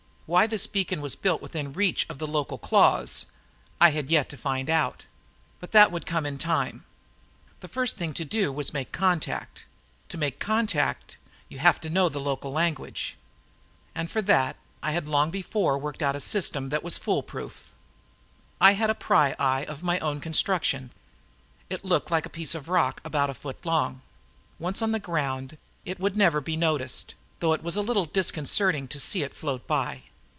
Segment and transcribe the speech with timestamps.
[0.33, 3.25] Why this beacon had been built within reach of the local claws,
[3.81, 5.05] I had yet to find out.
[5.59, 6.85] But that would come in time.
[7.59, 9.65] The first thing to do was make contact.
[10.07, 11.17] To make contact,
[11.49, 13.17] you have to know the local language.
[13.93, 17.73] And, for that, I had long before worked out a system that was fool proof.
[18.61, 20.91] I had a pryeye of my own construction.
[21.69, 24.01] It looked like a piece of rock about a foot long.
[24.59, 28.87] Once on the ground, it would never be noticed, though it was a little disconcerting
[28.87, 30.03] to see it float by.